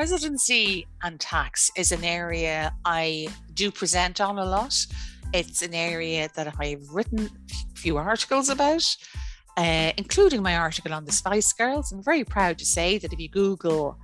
[0.00, 4.74] residency and tax is an area I do present on a lot.
[5.34, 7.28] It's an area that I've written
[7.74, 8.86] a few articles about,
[9.58, 11.92] uh, including my article on the Spice Girls.
[11.92, 13.98] I'm very proud to say that if you Google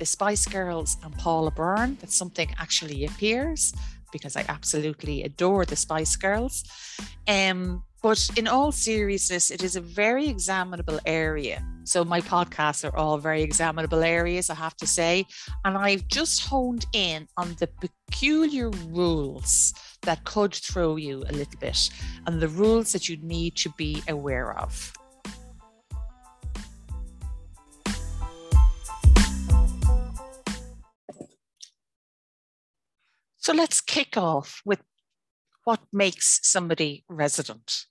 [0.00, 3.72] the Spice Girls and Paula Byrne, that something actually appears
[4.10, 6.64] because I absolutely adore the Spice Girls.
[7.28, 11.64] Um, but in all seriousness, it is a very examinable area.
[11.84, 15.24] So my podcasts are all very examinable areas, I have to say.
[15.64, 19.72] And I've just honed in on the peculiar rules
[20.02, 21.90] that could throw you a little bit
[22.26, 24.92] and the rules that you need to be aware of.
[33.38, 34.80] So let's kick off with
[35.66, 37.86] what makes somebody resident.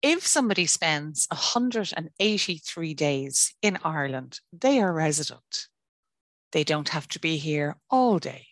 [0.00, 5.66] If somebody spends 183 days in Ireland, they are resident.
[6.52, 8.46] They don't have to be here all day.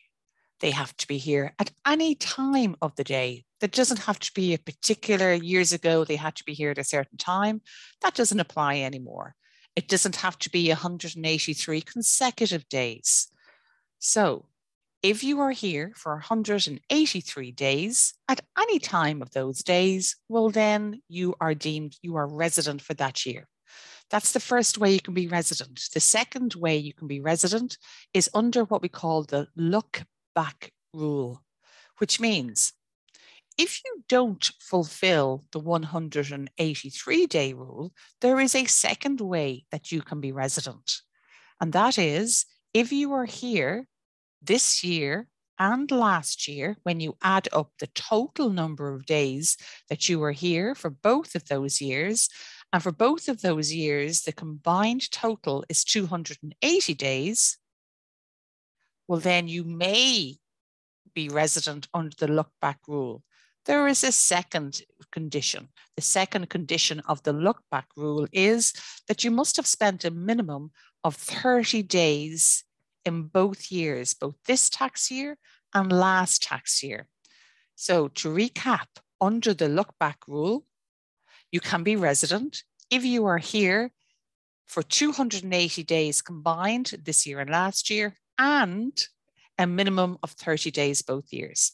[0.60, 3.46] They have to be here at any time of the day.
[3.60, 6.78] That doesn't have to be a particular years ago, they had to be here at
[6.78, 7.62] a certain time.
[8.02, 9.34] That doesn't apply anymore.
[9.76, 13.28] It doesn't have to be 183 consecutive days.
[13.98, 14.44] So
[15.04, 21.02] if you are here for 183 days at any time of those days, well, then
[21.08, 23.46] you are deemed you are resident for that year.
[24.08, 25.88] That's the first way you can be resident.
[25.92, 27.76] The second way you can be resident
[28.14, 31.42] is under what we call the look back rule,
[31.98, 32.72] which means
[33.58, 40.00] if you don't fulfill the 183 day rule, there is a second way that you
[40.00, 41.02] can be resident.
[41.60, 43.86] And that is if you are here
[44.46, 45.28] this year
[45.58, 49.56] and last year, when you add up the total number of days
[49.88, 52.28] that you were here for both of those years,
[52.72, 57.58] and for both of those years, the combined total is 280 days,
[59.06, 60.38] well, then you may
[61.14, 63.22] be resident under the look back rule.
[63.66, 64.82] There is a second
[65.12, 65.68] condition.
[65.94, 68.72] The second condition of the look back rule is
[69.06, 70.72] that you must have spent a minimum
[71.04, 72.64] of 30 days
[73.04, 75.38] in both years, both this tax year
[75.72, 77.08] and last tax year.
[77.74, 78.86] So to recap,
[79.20, 80.66] under the look back rule,
[81.50, 83.92] you can be resident if you are here
[84.66, 89.06] for 280 days combined this year and last year, and
[89.58, 91.72] a minimum of 30 days both years.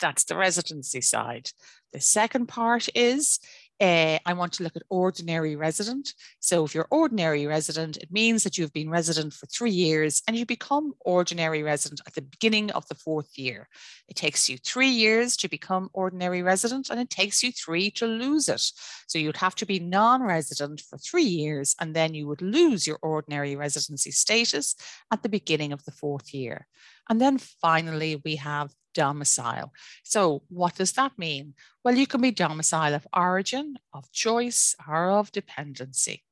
[0.00, 1.50] That's the residency side.
[1.92, 3.40] The second part is
[3.80, 6.14] uh, I want to look at ordinary resident.
[6.40, 10.36] So if you're ordinary resident, it means that you've been resident for three years and
[10.36, 13.68] you become ordinary resident at the beginning of the fourth year.
[14.08, 18.06] It takes you three years to become ordinary resident and it takes you three to
[18.06, 18.62] lose it.
[19.06, 22.98] So you'd have to be non-resident for three years and then you would lose your
[23.00, 24.74] ordinary residency status
[25.12, 26.66] at the beginning of the fourth year.
[27.08, 29.72] And then finally, we have domicile.
[30.02, 31.54] So, what does that mean?
[31.84, 36.24] Well, you can be domicile of origin, of choice, or of dependency.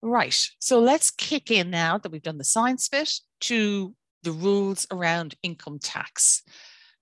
[0.00, 3.10] Right, so let's kick in now that we've done the science bit
[3.48, 6.42] to the rules around income tax.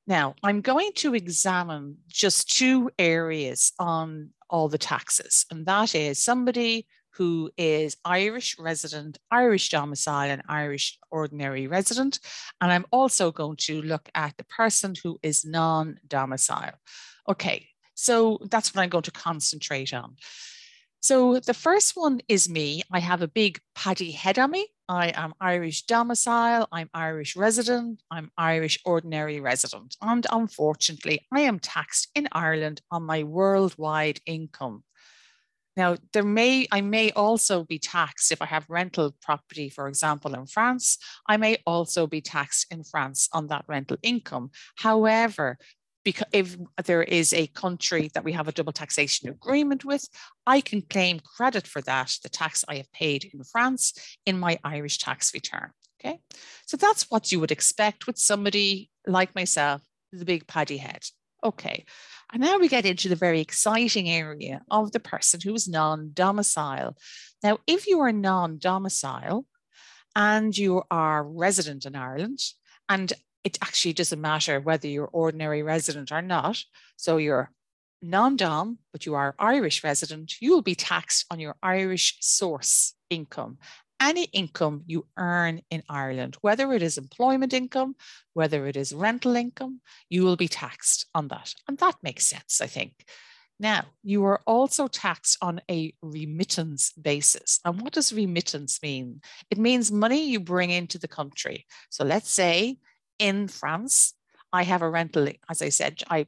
[0.07, 6.19] Now, I'm going to examine just two areas on all the taxes, and that is
[6.19, 6.87] somebody
[7.21, 12.19] who is Irish resident, Irish domicile, and Irish ordinary resident.
[12.63, 16.73] And I'm also going to look at the person who is non domicile.
[17.29, 20.17] Okay, so that's what I'm going to concentrate on.
[21.01, 22.85] So the first one is me.
[22.91, 24.69] I have a big paddy head on me.
[24.89, 29.95] I am Irish domicile, I'm Irish resident, I'm Irish ordinary resident.
[30.01, 34.85] And unfortunately, I am taxed in Ireland on my worldwide income.
[35.77, 40.35] Now, there may I may also be taxed if I have rental property, for example,
[40.35, 40.99] in France.
[41.29, 44.51] I may also be taxed in France on that rental income.
[44.77, 45.59] However,
[46.05, 50.09] because if there is a country that we have a double taxation agreement with,
[50.47, 53.93] I can claim credit for that, the tax I have paid in France,
[54.25, 55.71] in my Irish tax return.
[56.03, 56.19] Okay,
[56.67, 59.83] so that's what you would expect with somebody like myself,
[60.13, 61.03] the big paddy head.
[61.43, 61.85] Okay,
[62.33, 66.11] and now we get into the very exciting area of the person who is non
[66.13, 66.97] domicile.
[67.43, 69.47] Now, if you are non domicile
[70.15, 72.41] and you are resident in Ireland,
[72.89, 76.63] and it actually doesn't matter whether you're ordinary resident or not,
[76.97, 77.51] so you're
[78.03, 82.95] non dom, but you are Irish resident, you will be taxed on your Irish source
[83.09, 83.59] income
[84.01, 87.95] any income you earn in Ireland, whether it is employment income,
[88.33, 91.55] whether it is rental income, you will be taxed on that.
[91.69, 92.93] And that makes sense, I think.
[93.59, 97.61] Now, you are also taxed on a remittance basis.
[97.65, 99.21] And what does remittance mean?
[99.51, 101.67] It means money you bring into the country.
[101.91, 102.79] So let's say
[103.19, 104.15] in France,
[104.51, 106.27] I have a rental, as I said, I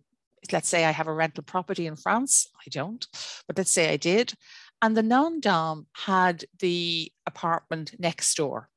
[0.51, 2.49] let's say I have a rental property in France.
[2.59, 3.07] I don't,
[3.47, 4.35] but let's say I did.
[4.83, 8.69] And the non-dom had the apartment next door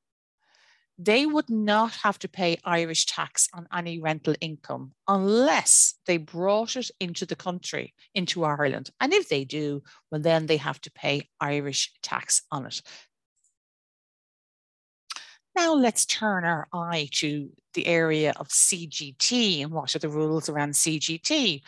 [0.98, 6.76] they would not have to pay Irish tax on any rental income unless they brought
[6.78, 8.90] it into the country, into Ireland.
[9.02, 12.82] And if they do, well, then they have to pay Irish tax on it.
[15.56, 20.50] Now let's turn our eye to the area of CGT and what are the rules
[20.50, 21.62] around CGT.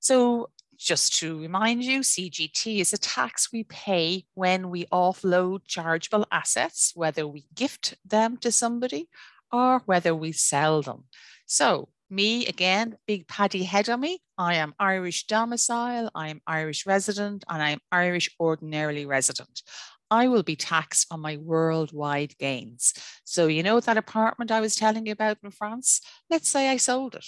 [0.00, 0.50] So
[0.82, 6.92] just to remind you, CGT is a tax we pay when we offload chargeable assets,
[6.94, 9.08] whether we gift them to somebody
[9.50, 11.04] or whether we sell them.
[11.46, 14.20] So me again, big paddy head on me.
[14.36, 19.62] I am Irish domicile, I am Irish resident, and I am Irish ordinarily resident.
[20.10, 22.92] I will be taxed on my worldwide gains.
[23.24, 26.02] So, you know that apartment I was telling you about in France?
[26.28, 27.24] Let's say I sold it.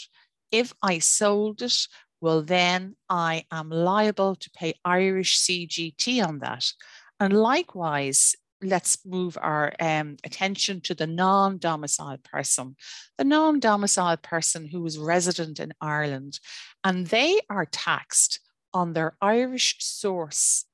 [0.53, 1.87] If I sold it
[2.21, 6.73] well, then I am liable to pay Irish CGT on that.
[7.21, 12.77] And likewise, let's move our um, attention to the non domiciled person,
[13.19, 16.41] the non domiciled person who is resident in Ireland,
[16.83, 18.41] and they are taxed
[18.73, 20.65] on their Irish source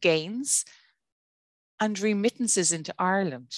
[0.00, 0.64] gains
[1.80, 3.52] and remittances into Ireland.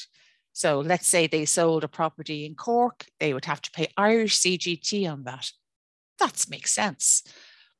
[0.53, 4.39] So let's say they sold a property in Cork, they would have to pay Irish
[4.39, 5.51] CGT on that.
[6.21, 7.23] That makes sense.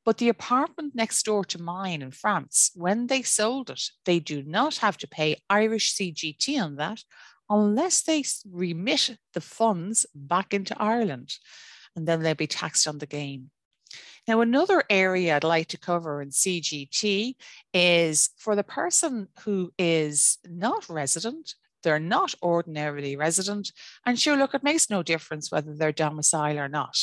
[0.03, 4.41] But the apartment next door to mine in France, when they sold it, they do
[4.41, 7.03] not have to pay Irish CGT on that
[7.49, 11.35] unless they remit the funds back into Ireland.
[11.95, 13.51] And then they'll be taxed on the gain.
[14.27, 17.35] Now, another area I'd like to cover in CGT
[17.73, 23.71] is for the person who is not resident, they're not ordinarily resident,
[24.05, 26.97] and sure, look, it makes no difference whether they're domicile or not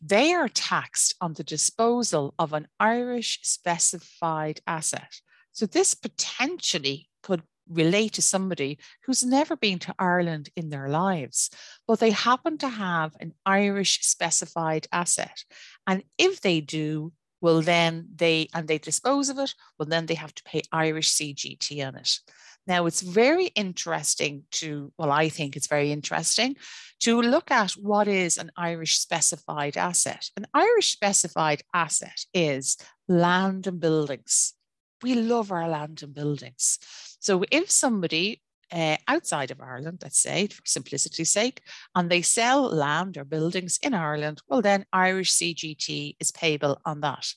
[0.00, 5.20] they are taxed on the disposal of an Irish specified asset.
[5.52, 11.50] So this potentially could relate to somebody who's never been to Ireland in their lives,
[11.86, 15.44] but they happen to have an Irish specified asset.
[15.86, 20.14] And if they do, well, then they, and they dispose of it, well, then they
[20.14, 22.18] have to pay Irish CGT on it.
[22.66, 26.56] Now, it's very interesting to, well, I think it's very interesting
[27.00, 30.30] to look at what is an Irish specified asset.
[30.36, 32.76] An Irish specified asset is
[33.06, 34.54] land and buildings.
[35.02, 36.78] We love our land and buildings.
[37.20, 38.42] So if somebody
[38.72, 41.62] uh, outside of Ireland, let's say, for simplicity's sake,
[41.94, 47.00] and they sell land or buildings in Ireland, well, then Irish CGT is payable on
[47.02, 47.32] that.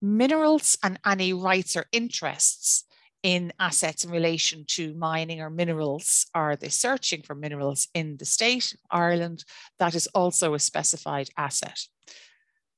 [0.00, 2.84] Minerals and any rights or interests
[3.24, 8.26] in assets in relation to mining or minerals are they searching for minerals in the
[8.26, 9.44] state, Ireland,
[9.78, 11.80] that is also a specified asset.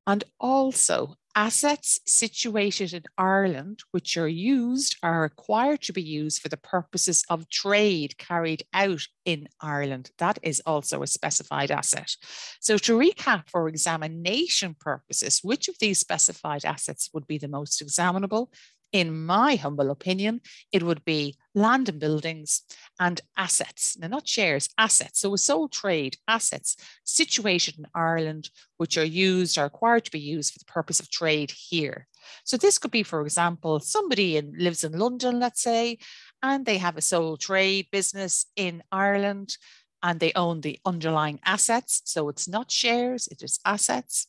[0.06, 6.48] And also assets situated in Ireland, which are used, are required to be used for
[6.48, 10.12] the purposes of trade carried out in Ireland.
[10.18, 12.16] That is also a specified asset.
[12.60, 17.82] So to recap for examination purposes, which of these specified assets would be the most
[17.82, 18.52] examinable?
[18.92, 20.40] In my humble opinion,
[20.72, 22.62] it would be land and buildings
[23.00, 23.96] and assets.
[23.98, 25.20] Now, not shares, assets.
[25.20, 30.20] So a sole trade, assets situated in Ireland, which are used, are required to be
[30.20, 32.06] used for the purpose of trade here.
[32.44, 35.98] So this could be, for example, somebody in, lives in London, let's say,
[36.42, 39.56] and they have a sole trade business in Ireland
[40.02, 42.02] and they own the underlying assets.
[42.04, 44.26] So it's not shares, it is assets.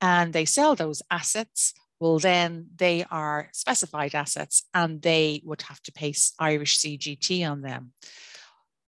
[0.00, 5.82] And they sell those assets well, then they are specified assets and they would have
[5.82, 7.92] to pay Irish CGT on them.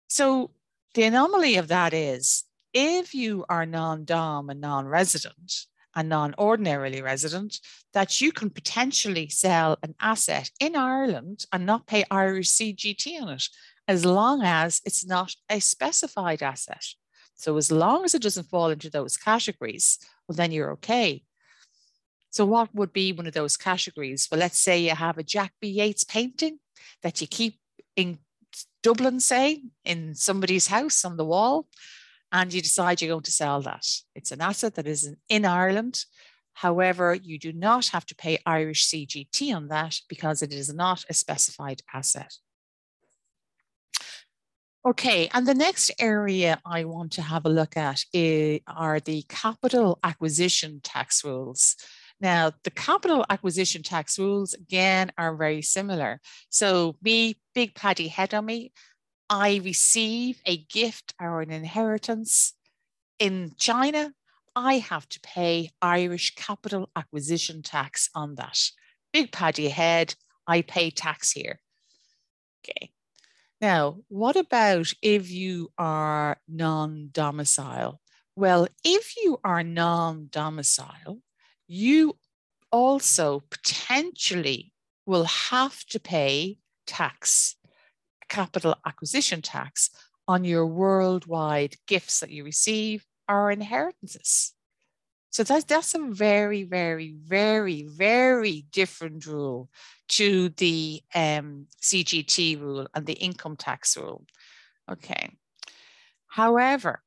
[0.09, 0.51] So
[0.95, 6.35] the anomaly of that is if you are non dom and non resident, and non
[6.39, 7.59] ordinarily resident,
[7.93, 13.31] that you can potentially sell an asset in Ireland and not pay Irish CGT on
[13.31, 13.49] it,
[13.89, 16.85] as long as it's not a specified asset.
[17.35, 21.25] So, as long as it doesn't fall into those categories, well, then you're okay.
[22.31, 24.29] So, what would be one of those categories?
[24.31, 25.69] Well, let's say you have a Jack B.
[25.69, 26.59] Yeats painting
[27.03, 27.59] that you keep
[27.97, 28.19] in
[28.83, 31.67] Dublin, say, in somebody's house on the wall,
[32.33, 33.87] and you decide you're going to sell that.
[34.15, 36.05] It's an asset that is in Ireland.
[36.55, 41.05] However, you do not have to pay Irish CGT on that because it is not
[41.09, 42.35] a specified asset.
[44.87, 49.23] Okay, and the next area I want to have a look at is, are the
[49.29, 51.77] capital acquisition tax rules.
[52.21, 56.21] Now, the capital acquisition tax rules, again, are very similar.
[56.51, 58.73] So, me, big paddy head on me,
[59.31, 62.55] I receive a gift or an inheritance
[63.21, 64.13] in China,
[64.57, 68.59] I have to pay Irish capital acquisition tax on that.
[69.13, 70.15] Big paddy head,
[70.47, 71.61] I pay tax here.
[72.65, 72.91] Okay.
[73.61, 78.01] Now, what about if you are non domicile?
[78.35, 81.19] Well, if you are non domicile,
[81.73, 82.17] you
[82.73, 84.73] also potentially
[85.07, 87.55] will have to pay tax,
[88.29, 89.89] capital acquisition tax
[90.27, 94.53] on your worldwide gifts that you receive or inheritances.
[95.31, 99.71] So that's, that's a very, very, very, very different rule
[100.09, 104.25] to the um, CGT rule and the income tax rule.
[104.91, 105.31] Okay.
[106.27, 107.01] However,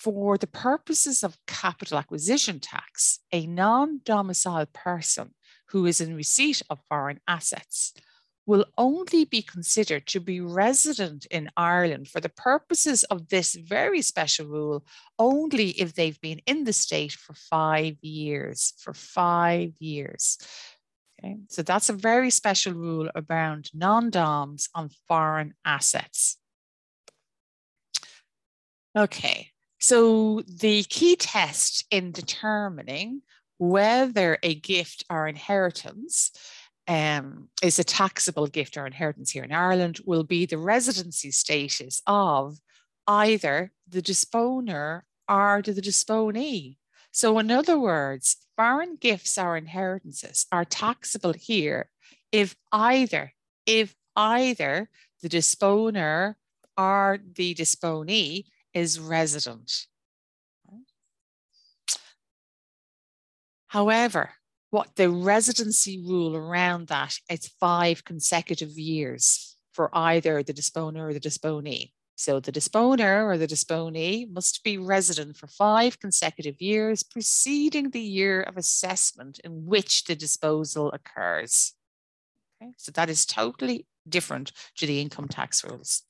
[0.00, 5.34] for the purposes of capital acquisition tax, a non domiciled person
[5.68, 7.92] who is in receipt of foreign assets
[8.46, 14.00] will only be considered to be resident in Ireland for the purposes of this very
[14.00, 14.84] special rule
[15.18, 18.72] only if they've been in the state for five years.
[18.78, 20.38] For five years.
[21.22, 26.38] Okay, so that's a very special rule around non DOMs on foreign assets.
[28.96, 33.22] Okay, so the key test in determining
[33.58, 36.32] whether a gift or inheritance
[36.86, 42.02] um, is a taxable gift or inheritance here in Ireland will be the residency status
[42.06, 42.58] of
[43.06, 46.78] either the disponer or the disponee.
[47.12, 51.90] So, in other words, foreign gifts or inheritances are taxable here
[52.32, 53.32] if either
[53.66, 54.88] if either
[55.22, 56.36] the disponer
[56.76, 59.86] or the disponee is resident.
[63.68, 64.30] However,
[64.70, 71.12] what the residency rule around that, it's five consecutive years for either the disponer or
[71.12, 71.92] the disponee.
[72.16, 78.00] So the disponer or the disponee must be resident for five consecutive years preceding the
[78.00, 81.72] year of assessment in which the disposal occurs.
[82.60, 86.02] Okay, so that is totally different to the income tax rules.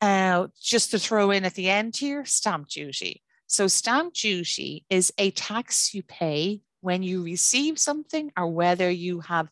[0.00, 3.22] Uh, just to throw in at the end here, stamp duty.
[3.46, 9.20] So stamp duty is a tax you pay when you receive something or whether you
[9.20, 9.48] have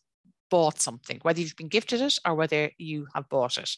[0.51, 3.75] bought something, whether you've been gifted it or whether you have bought it.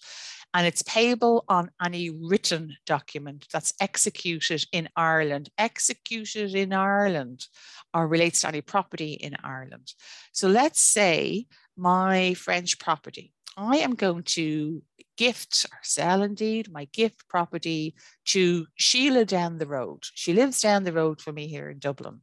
[0.53, 7.45] And it's payable on any written document that's executed in Ireland, executed in Ireland,
[7.93, 9.93] or relates to any property in Ireland.
[10.31, 14.83] So let's say my French property I am going to
[15.17, 17.95] gift or sell indeed my gift property
[18.25, 20.03] to Sheila down the road.
[20.13, 22.21] She lives down the road from me here in Dublin.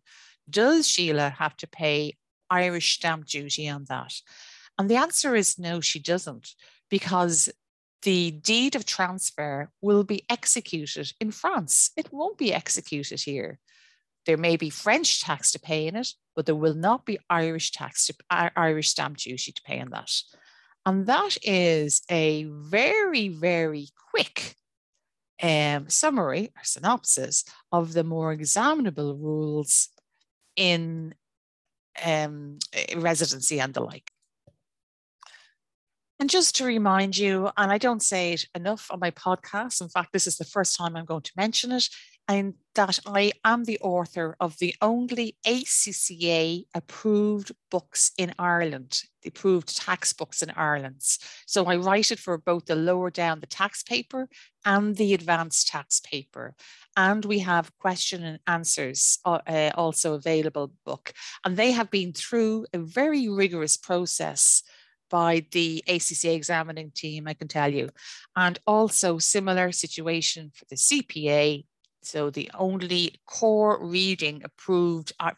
[0.49, 2.17] Does Sheila have to pay
[2.49, 4.15] Irish stamp duty on that?
[4.79, 6.55] And the answer is no, she doesn't,
[6.89, 7.49] because
[8.03, 11.91] the deed of transfer will be executed in France.
[11.97, 13.59] It won't be executed here.
[14.27, 17.73] There may be French tax to pay in it, but there will not be Irish
[17.73, 20.13] tax to Irish stamp duty to pay on that.
[20.87, 24.57] And that is a very, very quick
[25.43, 29.89] um, summary or synopsis of the more examinable rules
[30.57, 31.15] in
[32.05, 32.59] um,
[32.97, 34.11] residency and the like.
[36.21, 39.89] And just to remind you, and I don't say it enough on my podcast, in
[39.89, 41.89] fact, this is the first time I'm going to mention it,
[42.29, 49.29] and that I am the author of the only ACCA approved books in Ireland, the
[49.29, 51.03] approved tax books in Ireland.
[51.47, 54.29] So I write it for both the lower down the tax paper
[54.65, 56.55] and the advanced tax paper.
[56.97, 61.13] And we have question and answers uh, uh also available book.
[61.45, 64.63] And they have been through a very rigorous process
[65.11, 67.91] by the ACCA examining team, I can tell you.
[68.37, 71.65] And also similar situation for the CPA,
[72.03, 75.33] so the only core reading approved uh,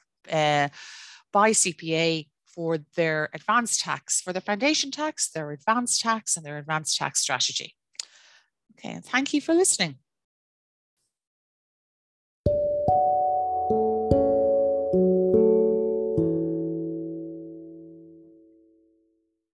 [1.32, 6.58] by CPA for their advanced tax, for their foundation tax, their advanced tax, and their
[6.58, 7.74] advanced tax strategy.
[8.78, 9.96] Okay, thank you for listening.